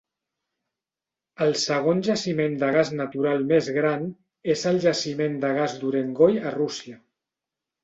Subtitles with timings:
[1.47, 4.09] El segon jaciment de gas natural més gran
[4.57, 7.01] és el jaciment de gas d'Urengoi a Russia.